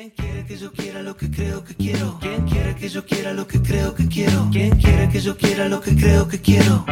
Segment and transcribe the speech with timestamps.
[0.00, 2.18] ¿Quién quiere que yo quiera lo que creo que quiero?
[2.22, 4.48] ¿Quién quiere que yo quiera lo que creo que quiero?
[4.50, 6.86] ¿Quién quiere que yo quiera lo que creo que quiero?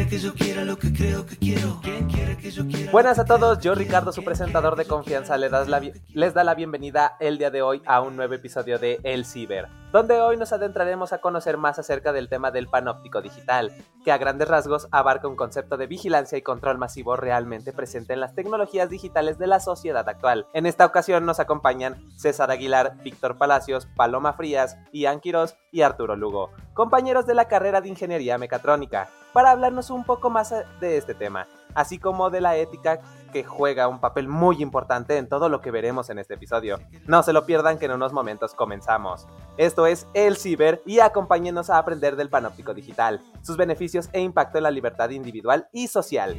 [0.00, 1.78] ¿Quién quiere que yo quiera lo que creo que quiero?
[1.82, 5.50] ¿Quién quiere que yo quiera Buenas a todos, yo Ricardo, su presentador de confianza, les,
[5.50, 8.78] das la bi- les da la bienvenida el día de hoy a un nuevo episodio
[8.78, 13.20] de El Ciber, donde hoy nos adentraremos a conocer más acerca del tema del panóptico
[13.20, 18.14] digital, que a grandes rasgos abarca un concepto de vigilancia y control masivo realmente presente
[18.14, 20.46] en las tecnologías digitales de la sociedad actual.
[20.54, 26.16] En esta ocasión nos acompañan César Aguilar, Víctor Palacios, Paloma Frías, Ian Quirós y Arturo
[26.16, 31.14] Lugo, compañeros de la carrera de Ingeniería Mecatrónica, para hablarnos un poco más de este
[31.14, 33.00] tema, así como de la ética
[33.32, 36.78] que juega un papel muy importante en todo lo que veremos en este episodio.
[37.06, 39.26] No se lo pierdan que en unos momentos comenzamos.
[39.56, 44.58] Esto es El Ciber y acompáñenos a aprender del panóptico digital, sus beneficios e impacto
[44.58, 46.36] en la libertad individual y social.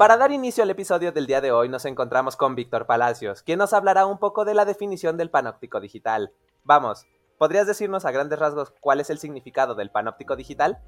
[0.00, 3.58] Para dar inicio al episodio del día de hoy nos encontramos con Víctor Palacios, quien
[3.58, 6.32] nos hablará un poco de la definición del panóptico digital.
[6.64, 7.06] Vamos,
[7.36, 10.78] ¿podrías decirnos a grandes rasgos cuál es el significado del panóptico digital?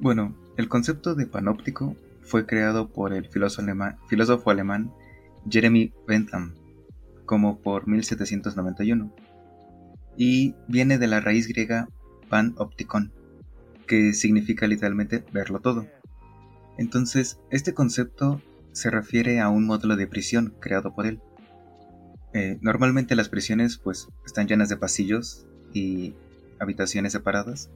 [0.00, 4.92] Bueno, el concepto de panóptico fue creado por el filósofo alemán,
[5.48, 6.56] Jeremy Bentham,
[7.26, 9.14] como por 1791,
[10.16, 11.88] y viene de la raíz griega
[12.28, 13.12] panoptikon,
[13.86, 15.86] que significa literalmente verlo todo.
[16.78, 18.40] Entonces, este concepto
[18.72, 21.20] se refiere a un modelo de prisión creado por él.
[22.34, 26.14] Eh, normalmente las prisiones pues están llenas de pasillos y
[26.58, 27.70] habitaciones separadas,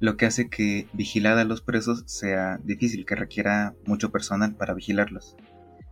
[0.00, 4.74] lo que hace que vigilar a los presos sea difícil, que requiera mucho personal para
[4.74, 5.36] vigilarlos.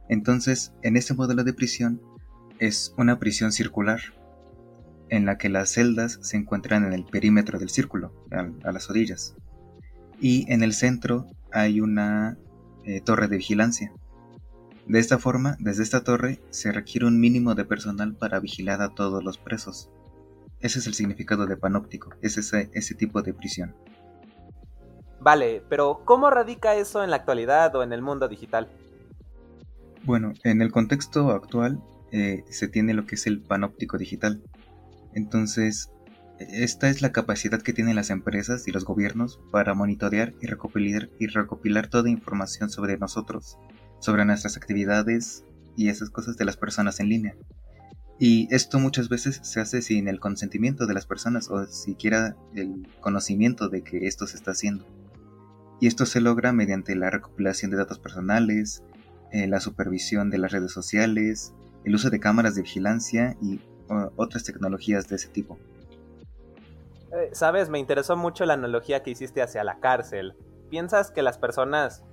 [0.09, 2.01] Entonces, en este modelo de prisión
[2.59, 4.01] es una prisión circular,
[5.11, 8.89] en la que las celdas se encuentran en el perímetro del círculo, a, a las
[8.89, 9.37] orillas.
[10.21, 12.39] Y en el centro hay una
[12.85, 13.93] eh, torre de vigilancia.
[14.87, 18.91] De esta forma, desde esta torre se requiere un mínimo de personal para vigilar a
[18.91, 19.89] todos los presos.
[20.61, 23.75] Ese es el significado de panóptico, es ese, ese tipo de prisión.
[25.21, 28.69] Vale, pero ¿cómo radica eso en la actualidad o en el mundo digital?
[30.05, 34.43] Bueno, en el contexto actual eh, se tiene lo que es el panóptico digital.
[35.15, 35.91] Entonces,
[36.50, 41.10] esta es la capacidad que tienen las empresas y los gobiernos para monitorear y recopilar,
[41.19, 43.59] y recopilar toda información sobre nosotros,
[44.00, 45.44] sobre nuestras actividades
[45.77, 47.37] y esas cosas de las personas en línea.
[48.19, 52.88] Y esto muchas veces se hace sin el consentimiento de las personas o siquiera el
[53.00, 54.87] conocimiento de que esto se está haciendo.
[55.81, 58.84] Y esto se logra mediante la recopilación de datos personales,
[59.32, 61.53] eh, la supervisión de las redes sociales,
[61.84, 63.61] el uso de cámaras de vigilancia y
[64.16, 65.59] otras tecnologías de ese tipo.
[67.14, 70.34] Eh, Sabes, me interesó mucho la analogía que hiciste hacia la cárcel.
[70.70, 72.04] ¿Piensas que las personas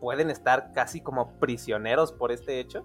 [0.00, 2.84] pueden estar casi como prisioneros por este hecho?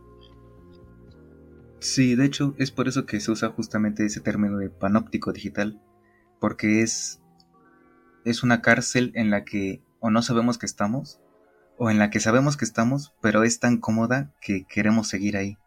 [1.80, 5.82] Sí, de hecho es por eso que se usa justamente ese término de panóptico digital,
[6.40, 7.22] porque es,
[8.24, 11.20] es una cárcel en la que o no sabemos que estamos,
[11.78, 15.58] o en la que sabemos que estamos, pero es tan cómoda que queremos seguir ahí.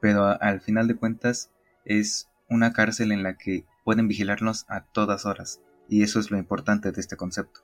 [0.00, 1.50] Pero al final de cuentas
[1.84, 6.38] es una cárcel en la que pueden vigilarnos a todas horas, y eso es lo
[6.38, 7.60] importante de este concepto.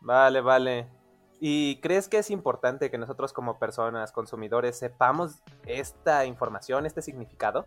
[0.00, 0.88] Vale, vale.
[1.40, 7.66] ¿Y crees que es importante que nosotros como personas, consumidores, sepamos esta información, este significado?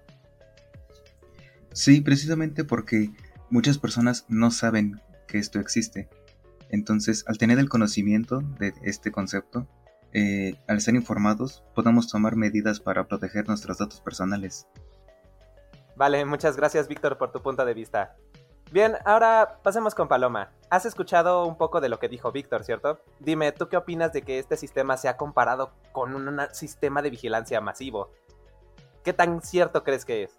[1.74, 3.12] Sí, precisamente porque
[3.50, 6.10] muchas personas no saben que esto existe.
[6.70, 9.68] Entonces, al tener el conocimiento de este concepto,
[10.14, 14.68] eh, al ser informados, podemos tomar medidas para proteger nuestros datos personales.
[15.98, 18.16] Vale, muchas gracias Víctor por tu punto de vista.
[18.72, 20.52] Bien, ahora pasemos con Paloma.
[20.70, 23.02] Has escuchado un poco de lo que dijo Víctor, ¿cierto?
[23.20, 27.10] Dime, ¿tú qué opinas de que este sistema se ha comparado con un sistema de
[27.10, 28.12] vigilancia masivo?
[29.04, 30.38] ¿Qué tan cierto crees que es?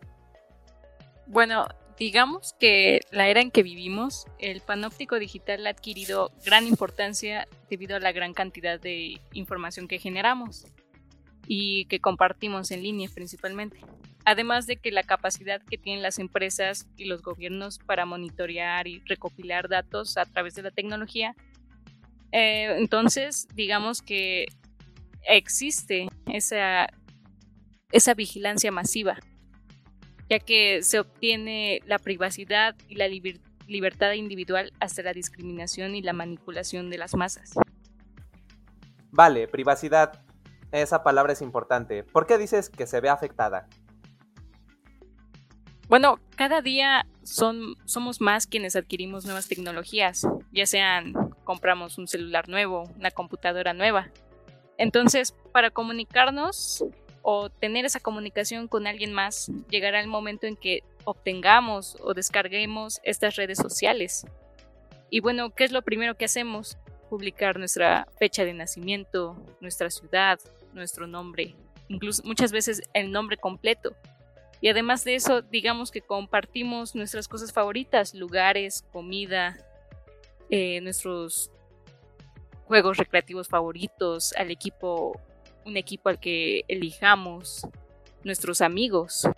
[1.26, 1.66] Bueno,
[1.98, 7.96] digamos que la era en que vivimos, el panóptico digital ha adquirido gran importancia debido
[7.96, 10.66] a la gran cantidad de información que generamos
[11.48, 13.80] y que compartimos en línea principalmente.
[14.30, 19.00] Además de que la capacidad que tienen las empresas y los gobiernos para monitorear y
[19.06, 21.34] recopilar datos a través de la tecnología,
[22.32, 24.44] eh, entonces digamos que
[25.22, 26.88] existe esa,
[27.90, 29.18] esa vigilancia masiva
[30.28, 36.02] ya que se obtiene la privacidad y la liber- libertad individual hasta la discriminación y
[36.02, 37.54] la manipulación de las masas.
[39.10, 40.22] Vale, privacidad.
[40.70, 42.04] Esa palabra es importante.
[42.04, 43.68] ¿Por qué dices que se ve afectada?
[45.88, 51.14] Bueno, cada día somos más quienes adquirimos nuevas tecnologías, ya sean
[51.44, 54.10] compramos un celular nuevo, una computadora nueva.
[54.76, 56.84] Entonces, para comunicarnos
[57.22, 63.00] o tener esa comunicación con alguien más, llegará el momento en que obtengamos o descarguemos
[63.02, 64.26] estas redes sociales.
[65.08, 66.76] Y bueno, ¿qué es lo primero que hacemos?
[67.08, 70.38] Publicar nuestra fecha de nacimiento, nuestra ciudad,
[70.74, 71.56] nuestro nombre,
[71.88, 73.96] incluso muchas veces el nombre completo.
[74.60, 79.56] Y además de eso, digamos que compartimos nuestras cosas favoritas, lugares, comida,
[80.50, 81.52] eh, nuestros
[82.64, 85.20] juegos recreativos favoritos, al equipo,
[85.64, 87.66] un equipo al que elijamos,
[88.24, 89.28] nuestros amigos.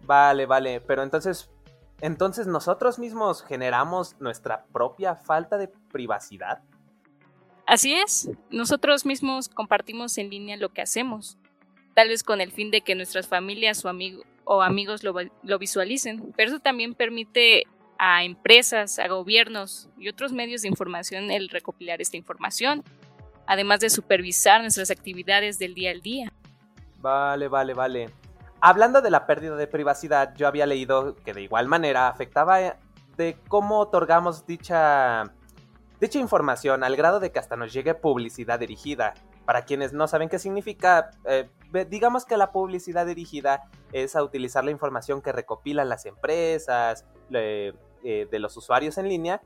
[0.00, 1.50] Vale, vale, pero entonces,
[2.00, 6.62] entonces nosotros mismos generamos nuestra propia falta de privacidad.
[7.66, 11.38] Así es, nosotros mismos compartimos en línea lo que hacemos,
[11.94, 13.90] tal vez con el fin de que nuestras familias o,
[14.44, 17.64] o amigos lo, lo visualicen, pero eso también permite
[17.98, 22.82] a empresas, a gobiernos y otros medios de información el recopilar esta información,
[23.46, 26.32] además de supervisar nuestras actividades del día al día.
[26.98, 28.10] Vale, vale, vale.
[28.60, 32.58] Hablando de la pérdida de privacidad, yo había leído que de igual manera afectaba
[33.16, 35.30] de cómo otorgamos dicha
[36.00, 39.14] dicha información al grado de que hasta nos llegue publicidad dirigida.
[39.44, 41.48] Para quienes no saben qué significa, eh,
[41.90, 47.74] digamos que la publicidad dirigida es a utilizar la información que recopilan las empresas eh,
[48.02, 49.42] de los usuarios en línea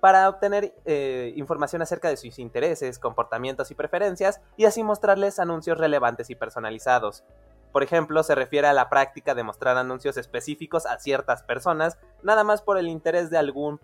[0.00, 5.78] para obtener eh, información acerca de sus intereses, comportamientos y preferencias y así mostrarles anuncios
[5.78, 7.24] relevantes y personalizados.
[7.72, 12.44] Por ejemplo, se refiere a la práctica de mostrar anuncios específicos a ciertas personas, nada
[12.44, 13.80] más por el interés de algún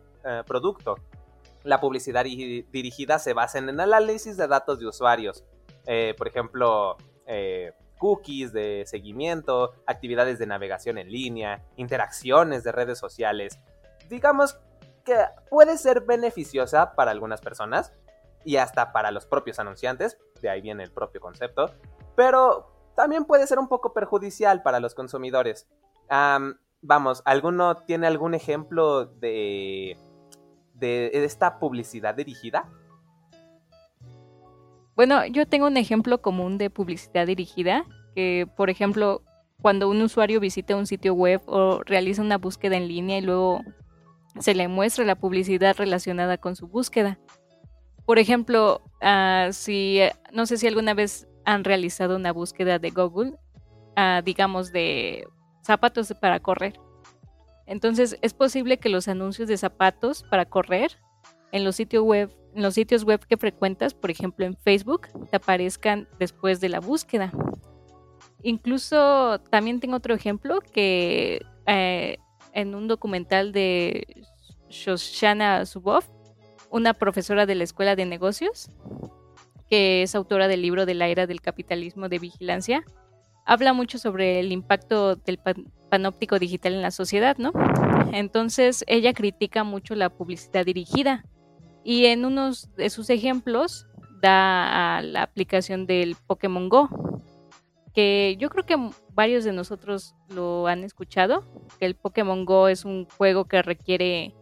[0.46, 0.96] producto.
[1.64, 5.44] La publicidad dirigida se basa en el análisis de datos de usuarios,
[5.86, 6.96] eh, por ejemplo,
[7.26, 13.58] eh, cookies de seguimiento, actividades de navegación en línea, interacciones de redes sociales.
[14.08, 14.58] Digamos
[15.04, 15.16] que
[15.50, 17.92] puede ser beneficiosa para algunas personas
[18.44, 21.70] y hasta para los propios anunciantes, de ahí viene el propio concepto,
[22.14, 25.66] pero también puede ser un poco perjudicial para los consumidores.
[26.82, 29.96] vamos, ¿alguno tiene algún ejemplo de
[30.74, 32.68] de esta publicidad dirigida?
[34.96, 39.22] Bueno, yo tengo un ejemplo común de publicidad dirigida, que por ejemplo,
[39.60, 43.62] cuando un usuario visita un sitio web o realiza una búsqueda en línea y luego
[44.38, 47.18] se le muestra la publicidad relacionada con su búsqueda.
[48.06, 50.00] Por ejemplo, uh, si
[50.32, 53.34] no sé si alguna vez han realizado una búsqueda de Google,
[53.96, 55.26] uh, digamos de
[55.62, 56.78] zapatos para correr.
[57.66, 60.98] Entonces es posible que los anuncios de zapatos para correr
[61.50, 66.08] en los sitios web, los sitios web que frecuentas, por ejemplo en Facebook, te aparezcan
[66.18, 67.32] después de la búsqueda.
[68.42, 72.18] Incluso también tengo otro ejemplo que eh,
[72.52, 74.24] en un documental de
[74.68, 76.08] Shoshana Zuboff,
[76.70, 78.70] una profesora de la Escuela de Negocios,
[79.68, 82.84] que es autora del libro de la era del capitalismo de vigilancia,
[83.46, 85.38] habla mucho sobre el impacto del
[85.88, 87.52] panóptico digital en la sociedad, ¿no?
[88.12, 91.24] Entonces ella critica mucho la publicidad dirigida
[91.84, 93.86] y en unos de sus ejemplos
[94.20, 96.88] da a la aplicación del Pokémon Go,
[97.94, 101.44] que yo creo que varios de nosotros lo han escuchado,
[101.78, 104.34] que el Pokémon Go es un juego que requiere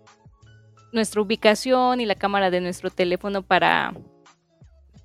[0.92, 3.92] nuestra ubicación y la cámara de nuestro teléfono para,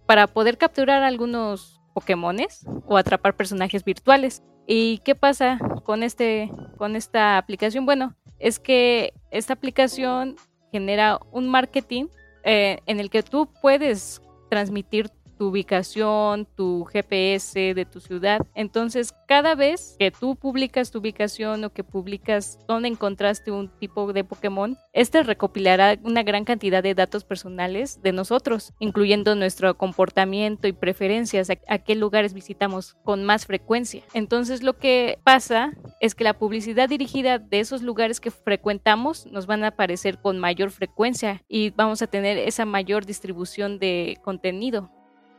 [0.05, 4.43] para poder capturar algunos Pokémones o atrapar personajes virtuales.
[4.67, 7.87] ¿Y qué pasa con, este, con esta aplicación?
[7.87, 10.35] Bueno, es que esta aplicación
[10.71, 12.05] genera un marketing
[12.47, 18.45] eh, en el que tú puedes transmitir tu ubicación, tu GPS de tu ciudad.
[18.55, 24.11] Entonces, cada vez que tú publicas tu ubicación o que publicas dónde encontraste un tipo
[24.13, 30.67] de Pokémon, este recopilará una gran cantidad de datos personales de nosotros, incluyendo nuestro comportamiento
[30.67, 34.03] y preferencias, a, qué lugares visitamos con más frecuencia.
[34.13, 39.45] Entonces, lo que pasa es que la publicidad dirigida de esos lugares que frecuentamos nos
[39.45, 44.89] van a aparecer con mayor frecuencia y vamos a tener esa mayor distribución de contenido.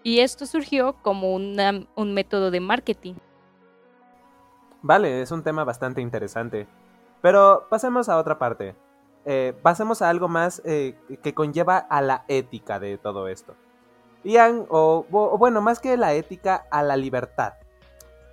[0.02, 3.14] Y esto surgió como un método de marketing.
[4.80, 6.66] Vale, es un tema bastante interesante.
[7.20, 8.74] Pero pasemos a otra parte.
[9.24, 13.54] Eh, pasemos a algo más eh, que conlleva a la ética de todo esto.
[14.24, 15.04] Ian, o,
[15.38, 17.54] bueno, más que la ética, a la libertad.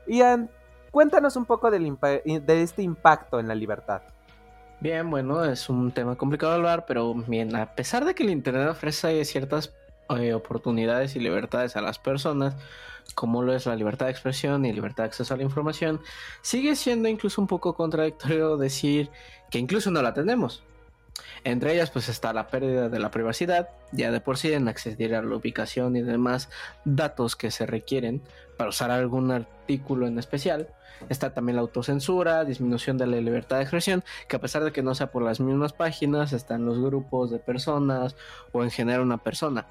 [0.08, 0.50] Ian,
[0.92, 4.02] cuéntanos un poco de este impacto en la libertad.
[4.80, 8.30] Bien, bueno, es un tema complicado de hablar, pero bien, a pesar de que el
[8.30, 9.74] Internet ofrece ciertas
[10.10, 12.56] eh, oportunidades y libertades a las personas,
[13.14, 16.02] como lo es la libertad de expresión y libertad de acceso a la información,
[16.42, 19.10] sigue siendo incluso un poco contradictorio decir
[19.50, 20.64] que incluso no la tenemos.
[21.44, 25.16] Entre ellas pues está la pérdida de la privacidad, ya de por sí en acceder
[25.16, 26.50] a la ubicación y demás
[26.84, 28.22] datos que se requieren
[28.58, 30.70] para usar algún artículo en especial.
[31.10, 34.82] Está también la autocensura, disminución de la libertad de expresión, que a pesar de que
[34.82, 38.16] no sea por las mismas páginas, están los grupos de personas
[38.52, 39.68] o en general una persona.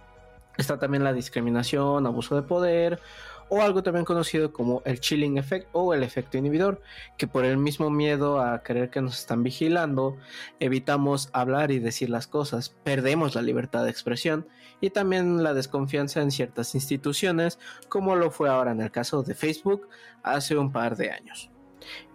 [0.57, 3.01] Está también la discriminación, abuso de poder
[3.49, 6.81] o algo también conocido como el chilling effect o el efecto inhibidor,
[7.17, 10.17] que por el mismo miedo a creer que nos están vigilando,
[10.61, 14.47] evitamos hablar y decir las cosas, perdemos la libertad de expresión
[14.81, 17.59] y también la desconfianza en ciertas instituciones,
[17.89, 19.89] como lo fue ahora en el caso de Facebook
[20.23, 21.51] hace un par de años.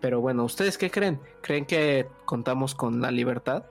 [0.01, 1.22] Pero bueno, ¿ustedes qué creen?
[1.41, 3.65] ¿Creen que contamos con la libertad?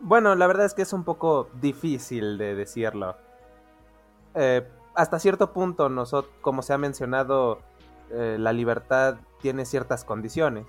[0.00, 3.16] Bueno, la verdad es que es un poco difícil de decirlo.
[4.36, 4.62] Eh,
[4.94, 7.60] hasta cierto punto, nosotros, como se ha mencionado,
[8.10, 10.66] eh, la libertad tiene ciertas condiciones.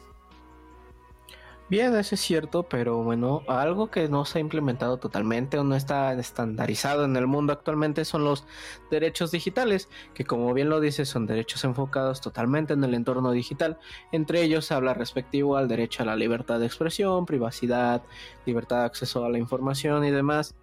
[1.70, 5.76] Bien, eso es cierto, pero bueno, algo que no se ha implementado totalmente o no
[5.76, 8.46] está estandarizado en el mundo actualmente son los
[8.90, 13.80] derechos digitales, que como bien lo dice son derechos enfocados totalmente en el entorno digital.
[14.14, 18.02] Entre ellos se habla respectivo al derecho a la libertad de expresión, privacidad,
[18.46, 20.56] libertad de acceso a la información y demás.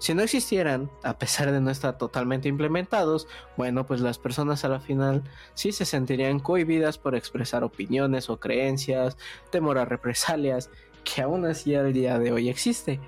[0.00, 3.28] Si no existieran, a pesar de no estar totalmente implementados,
[3.58, 8.40] bueno, pues las personas a la final sí se sentirían cohibidas por expresar opiniones o
[8.40, 9.18] creencias,
[9.50, 10.70] temor a represalias,
[11.04, 12.98] que aún así al día de hoy existe.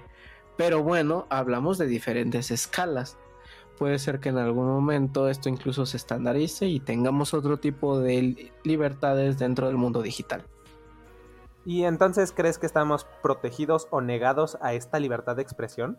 [0.59, 3.17] Pero bueno, hablamos de diferentes escalas.
[3.79, 8.53] Puede ser que en algún momento esto incluso se estandarice y tengamos otro tipo de
[8.65, 10.45] libertades dentro del mundo digital.
[11.65, 15.97] ¿Y entonces crees que estamos protegidos o negados a esta libertad de expresión?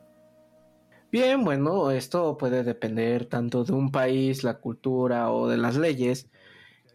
[1.14, 6.28] Bien, bueno, esto puede depender tanto de un país, la cultura o de las leyes.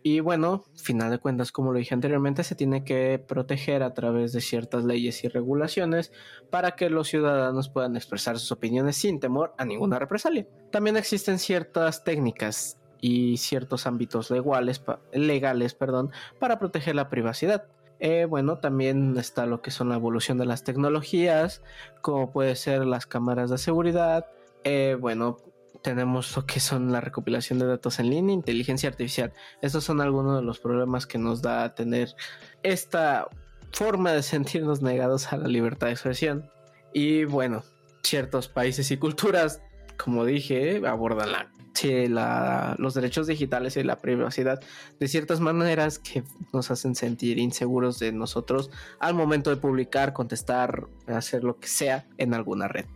[0.03, 4.33] Y bueno, final de cuentas, como lo dije anteriormente, se tiene que proteger a través
[4.33, 6.11] de ciertas leyes y regulaciones
[6.51, 10.49] para que los ciudadanos puedan expresar sus opiniones sin temor a ninguna represalia.
[10.73, 14.83] También existen ciertas técnicas y ciertos ámbitos legales,
[15.13, 16.11] legales perdón,
[16.41, 17.69] para proteger la privacidad.
[18.01, 21.63] Eh, bueno, también está lo que son la evolución de las tecnologías,
[22.01, 24.27] como puede ser las cámaras de seguridad.
[24.65, 25.39] Eh, bueno,
[25.83, 29.33] tenemos lo que son la recopilación de datos en línea, inteligencia artificial.
[29.63, 32.15] Estos son algunos de los problemas que nos da tener
[32.63, 33.29] esta
[33.73, 36.51] forma de sentirnos negados a la libertad de expresión.
[36.93, 37.65] Y bueno,
[38.03, 39.61] ciertos países y culturas,
[39.97, 41.51] como dije, abordan la
[41.85, 44.61] los derechos digitales y la privacidad
[44.99, 50.87] de ciertas maneras que nos hacen sentir inseguros de nosotros al momento de publicar, contestar,
[51.07, 52.87] hacer lo que sea en alguna red.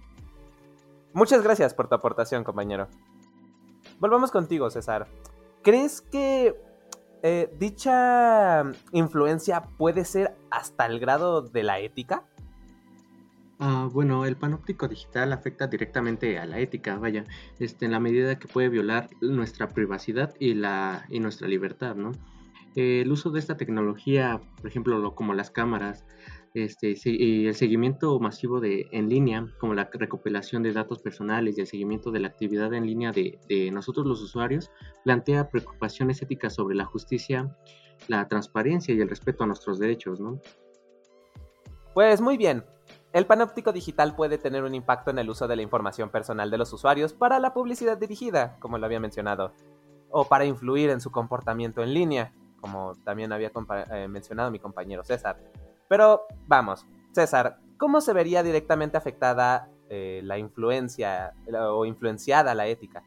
[1.12, 2.88] Muchas gracias por tu aportación, compañero.
[3.98, 5.06] Volvamos contigo, César.
[5.62, 6.56] ¿Crees que
[7.22, 12.24] eh, dicha influencia puede ser hasta el grado de la ética?
[13.64, 17.24] Ah, bueno, el panóptico digital afecta directamente a la ética, vaya,
[17.60, 22.10] este, en la medida que puede violar nuestra privacidad y, la, y nuestra libertad, ¿no?
[22.74, 26.04] el uso de esta tecnología, por ejemplo, como las cámaras,
[26.54, 31.60] este, y el seguimiento masivo de, en línea, como la recopilación de datos personales y
[31.60, 34.72] el seguimiento de la actividad en línea de, de nosotros los usuarios,
[35.04, 37.56] plantea preocupaciones éticas sobre la justicia,
[38.08, 40.40] la transparencia y el respeto a nuestros derechos, ¿no?
[41.94, 42.64] Pues muy bien,
[43.12, 46.58] el panóptico digital puede tener un impacto en el uso de la información personal de
[46.58, 49.52] los usuarios para la publicidad dirigida, como lo había mencionado,
[50.10, 53.50] o para influir en su comportamiento en línea, como también había
[53.90, 55.36] eh, mencionado mi compañero César.
[55.88, 63.02] Pero vamos, César, ¿cómo se vería directamente afectada eh, la influencia o influenciada la ética?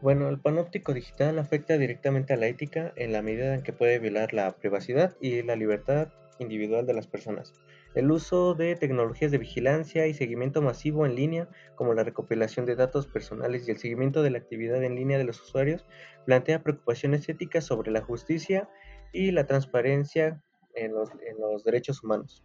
[0.00, 3.98] Bueno, el panóptico digital afecta directamente a la ética en la medida en que puede
[3.98, 7.52] violar la privacidad y la libertad individual de las personas.
[7.94, 12.76] El uso de tecnologías de vigilancia y seguimiento masivo en línea, como la recopilación de
[12.76, 15.84] datos personales y el seguimiento de la actividad en línea de los usuarios,
[16.24, 18.68] plantea preocupaciones éticas sobre la justicia
[19.12, 20.40] y la transparencia
[20.74, 22.44] en los, derechos humanos.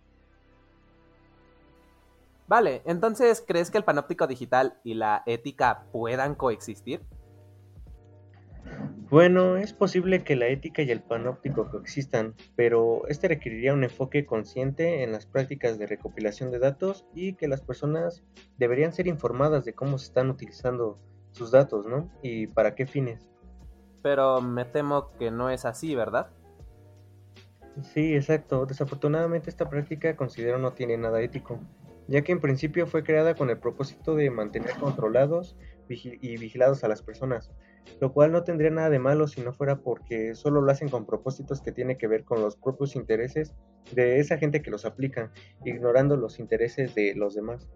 [2.48, 7.02] Vale, entonces, ¿crees que el panóptico digital y la ética puedan coexistir?
[9.16, 14.26] Bueno, es posible que la ética y el panóptico coexistan, pero este requeriría un enfoque
[14.26, 18.26] consciente en las prácticas de recopilación de datos y que las personas
[18.58, 21.00] deberían ser informadas de cómo se están utilizando
[21.32, 22.12] sus datos, ¿no?
[22.24, 23.30] Y para qué fines.
[24.04, 26.32] Pero me temo que no es así, ¿verdad?
[27.84, 28.66] Sí, exacto.
[28.66, 31.62] Desafortunadamente esta práctica considero no tiene nada ético,
[32.10, 35.56] ya que en principio fue creada con el propósito de mantener controlados
[35.88, 37.50] y vigilados a las personas
[38.00, 41.06] lo cual no tendría nada de malo si no fuera porque solo lo hacen con
[41.06, 43.54] propósitos que tienen que ver con los propios intereses
[43.94, 45.32] de esa gente que los aplica,
[45.64, 47.70] ignorando los intereses de los demás.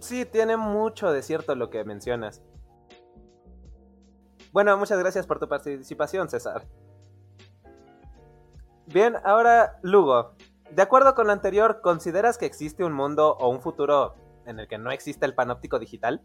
[0.00, 2.42] Sí, tiene mucho de cierto lo que mencionas.
[4.52, 6.66] Bueno, muchas gracias por tu participación, César.
[8.86, 10.34] Bien, ahora, Lugo.
[10.70, 14.14] De acuerdo con lo anterior, ¿consideras que existe un mundo o un futuro
[14.46, 16.22] en el que no existe el panóptico digital?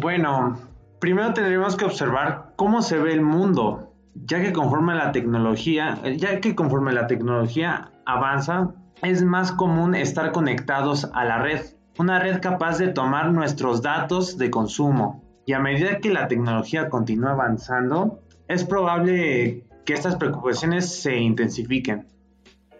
[0.00, 0.58] Bueno,
[0.98, 6.40] primero tendríamos que observar cómo se ve el mundo, ya que conforme la tecnología, ya
[6.40, 11.60] que conforme la tecnología avanza, es más común estar conectados a la red,
[11.96, 15.22] una red capaz de tomar nuestros datos de consumo.
[15.46, 22.08] Y a medida que la tecnología continúa avanzando, es probable que estas preocupaciones se intensifiquen.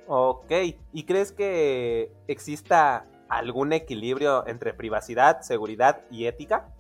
[0.09, 0.51] Ok,
[0.93, 6.74] ¿y crees que exista algún equilibrio entre privacidad, seguridad y ética?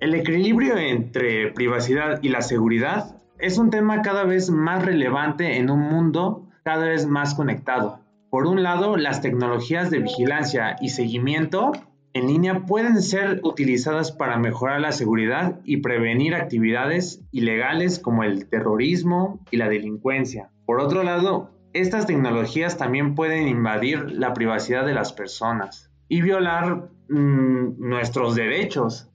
[0.00, 5.70] El equilibrio entre privacidad y la seguridad es un tema cada vez más relevante en
[5.70, 8.00] un mundo cada vez más conectado.
[8.30, 11.72] Por un lado, las tecnologías de vigilancia y seguimiento
[12.12, 18.48] en línea pueden ser utilizadas para mejorar la seguridad y prevenir actividades ilegales como el
[18.48, 20.50] terrorismo y la delincuencia.
[20.66, 26.90] Por otro lado, estas tecnologías también pueden invadir la privacidad de las personas y violar
[27.08, 29.10] mm, nuestros derechos.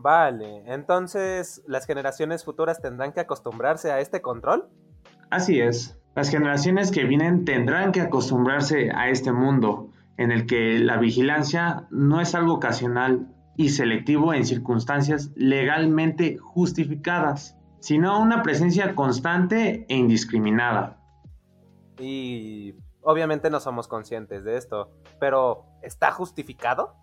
[0.00, 4.68] Vale, entonces las generaciones futuras tendrán que acostumbrarse a este control.
[5.30, 10.78] Así es, las generaciones que vienen tendrán que acostumbrarse a este mundo en el que
[10.78, 18.94] la vigilancia no es algo ocasional y selectivo en circunstancias legalmente justificadas, sino una presencia
[18.94, 21.00] constante e indiscriminada.
[21.98, 26.94] Y obviamente no somos conscientes de esto, pero ¿está justificado?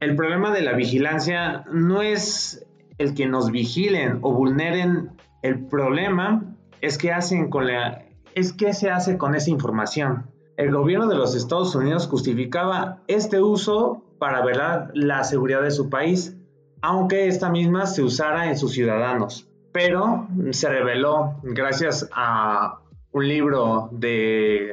[0.00, 2.66] El problema de la vigilancia no es
[2.98, 5.10] el que nos vigilen o vulneren,
[5.42, 10.30] el problema es que hacen con la es qué se hace con esa información.
[10.56, 15.90] El gobierno de los Estados Unidos justificaba este uso para velar la seguridad de su
[15.90, 16.36] país,
[16.80, 19.48] aunque esta misma se usara en sus ciudadanos.
[19.72, 22.80] Pero se reveló, gracias a
[23.12, 23.90] un libro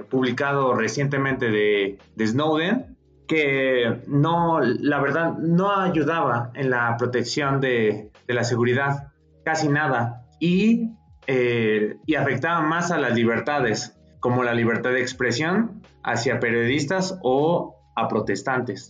[0.10, 2.98] publicado recientemente de, Snowden,
[3.30, 9.14] que no, la verdad, no ayudaba en la protección de, de la seguridad,
[9.46, 10.26] casi nada.
[10.42, 10.90] Y
[11.32, 17.76] eh, y afectaba más a las libertades, como la libertad de expresión hacia periodistas o
[17.96, 18.90] a protestantes.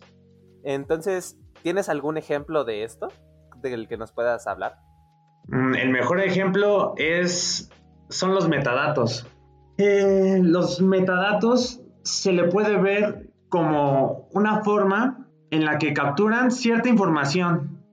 [0.63, 3.09] Entonces, ¿tienes algún ejemplo de esto
[3.61, 4.77] del que nos puedas hablar?
[5.47, 7.69] Mm, el mejor ejemplo es,
[8.07, 9.27] son los metadatos.
[9.77, 16.89] Eh, los metadatos se le puede ver como una forma en la que capturan cierta
[16.89, 17.83] información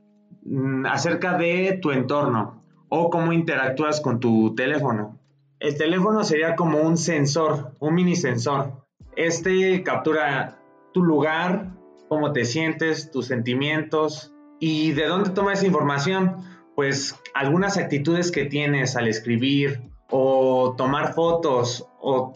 [0.44, 5.18] mm, acerca de tu entorno o cómo interactúas con tu teléfono.
[5.58, 8.84] El teléfono sería como un sensor, un mini sensor.
[9.16, 10.58] Este captura
[10.92, 11.72] tu lugar,
[12.08, 16.36] cómo te sientes, tus sentimientos y de dónde toma esa información.
[16.74, 22.32] Pues algunas actitudes que tienes al escribir o tomar fotos o,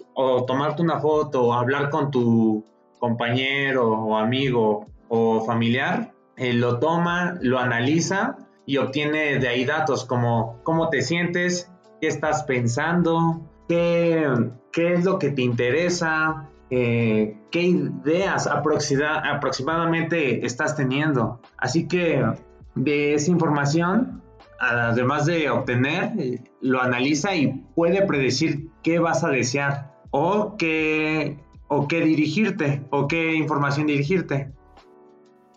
[0.47, 2.65] tomarte una foto o hablar con tu
[3.01, 10.05] compañero o amigo o familiar, eh, lo toma, lo analiza y obtiene de ahí datos
[10.05, 14.25] como cómo te sientes, qué estás pensando, qué,
[14.73, 21.41] qué es lo que te interesa, eh, qué ideas aproximadamente estás teniendo.
[21.57, 22.25] Así que
[22.77, 24.23] de esa información,
[24.61, 26.13] además de obtener,
[26.61, 31.39] lo analiza y puede predecir qué vas a desear o qué,
[31.71, 34.53] o qué dirigirte o qué información dirigirte.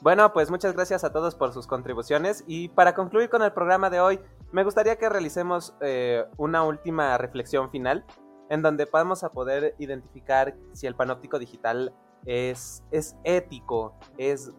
[0.02, 3.90] Bueno, pues muchas gracias a todos por sus contribuciones y para concluir con el programa
[3.90, 4.20] de hoy,
[4.52, 8.06] me gustaría que realicemos eh, una última reflexión final
[8.50, 11.96] en donde podamos a poder identificar si el panóptico digital
[12.26, 14.52] es, es ético, es...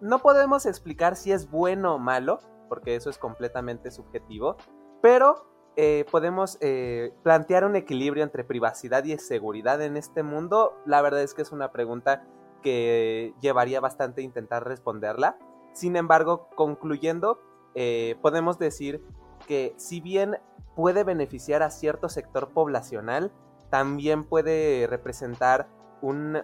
[0.00, 2.38] No podemos explicar si es bueno o malo,
[2.68, 4.56] porque eso es completamente subjetivo,
[5.02, 10.76] pero eh, podemos eh, plantear un equilibrio entre privacidad y seguridad en este mundo.
[10.84, 12.24] La verdad es que es una pregunta
[12.64, 15.38] que llevaría bastante intentar responderla.
[15.72, 17.38] Sin embargo, concluyendo,
[17.76, 19.04] eh, podemos decir
[19.46, 20.38] que si bien
[20.74, 23.30] puede beneficiar a cierto sector poblacional,
[23.70, 25.68] también puede representar
[26.02, 26.42] un,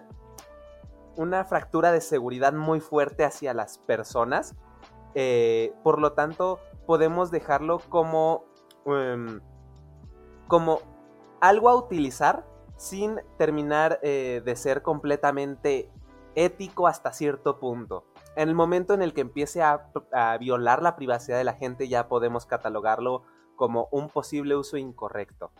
[1.17, 4.55] una fractura de seguridad muy fuerte hacia las personas.
[5.83, 8.45] Por lo tanto, podemos dejarlo como,
[8.85, 9.41] em,
[10.47, 10.81] como
[11.41, 12.45] algo a utilizar
[12.77, 15.89] sin terminar eh, de ser completamente
[16.35, 18.05] ético hasta cierto punto.
[18.35, 21.87] en el momento en el que empiece a, a violar la privacidad de la gente
[21.87, 23.23] ya podemos catalogarlo
[23.55, 25.51] como un posible uso incorrecto.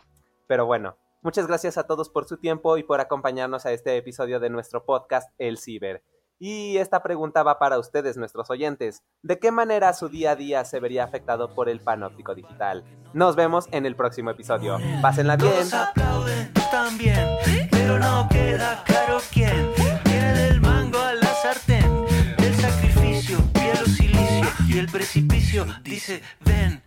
[0.46, 4.40] Pero bueno, muchas gracias a todos por su tiempo y por acompañarnos a este episodio
[4.40, 6.02] de nuestro podcast El Ciber.
[6.38, 9.02] Y esta pregunta va para ustedes, nuestros oyentes.
[9.22, 12.84] ¿De qué manera su día a día se vería afectado por el panóptico digital?
[13.14, 14.78] Nos vemos en el próximo episodio.
[15.00, 15.52] Pásenla bien.
[15.52, 17.26] Todos aplauden también,
[17.70, 19.70] pero no queda claro quién.
[20.04, 21.90] Viene del mango a la sartén,
[22.36, 26.82] del sacrificio, piel o silicio y el precipicio dice ven.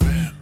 [0.00, 0.33] ven.